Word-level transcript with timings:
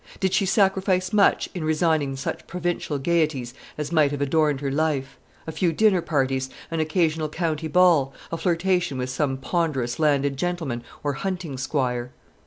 Did 0.19 0.33
she 0.33 0.47
sacrifice 0.47 1.13
much 1.13 1.47
in 1.53 1.63
resigning 1.63 2.15
such 2.15 2.47
provincial 2.47 2.97
gaieties 2.97 3.53
as 3.77 3.91
might 3.91 4.09
have 4.09 4.19
adorned 4.19 4.59
her 4.59 4.71
life, 4.71 5.19
a 5.45 5.51
few 5.51 5.71
dinner 5.71 6.01
parties, 6.01 6.49
an 6.71 6.79
occasional 6.79 7.29
county 7.29 7.67
ball, 7.67 8.11
a 8.31 8.37
flirtation 8.37 8.97
with 8.97 9.11
some 9.11 9.37
ponderous 9.37 9.99
landed 9.99 10.37
gentleman 10.37 10.83
or 11.03 11.13
hunting 11.13 11.55
squire? 11.55 12.11